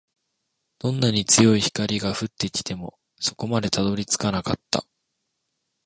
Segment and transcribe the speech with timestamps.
[0.79, 4.83] どんなに強い光が降ってきても、底までたどり着かなかった